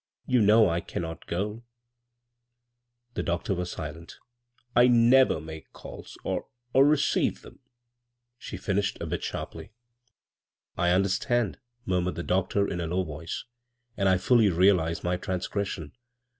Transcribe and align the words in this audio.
"You 0.25 0.41
know 0.41 0.67
I 0.67 0.81
cannot 0.81 1.27
go 1.27 1.47
1" 1.51 1.63
The 3.13 3.21
doctor 3.21 3.53
was 3.53 3.69
silent" 3.69 4.17
I 4.75 4.87
never 4.87 5.39
make 5.39 5.71
calls, 5.73 6.17
or— 6.23 6.47
or 6.73 6.87
receive 6.87 7.43
them," 7.43 7.59
ihe 8.51 8.59
finished 8.59 8.99
a 8.99 9.05
bit 9.05 9.23
sharply." 9.23 9.73
I 10.75 10.89
understand," 10.89 11.59
murmured 11.85 12.15
the 12.15 12.23
doctor 12.23 12.67
in 12.67 12.81
a 12.81 12.91
ow 12.91 13.03
voice," 13.03 13.43
and 13.95 14.09
I 14.09 14.17
fully 14.17 14.49
realize 14.49 15.03
my 15.03 15.17
transgres 15.17 15.77
ion. 15.77 15.91